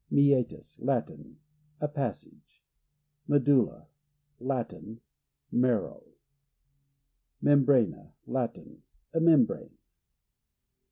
[0.09, 1.37] Meatus.— Latin.
[1.79, 2.63] A passage.
[3.27, 3.85] Medulla.—
[4.51, 4.99] Latin.
[5.51, 6.01] Marrow.
[7.43, 8.81] Membrana Latin.
[9.13, 9.77] A membrane.